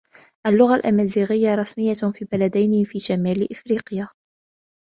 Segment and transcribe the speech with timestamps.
[0.47, 4.07] اللغة الامازيغية رسمية في بلدين في شمال إفريقيا.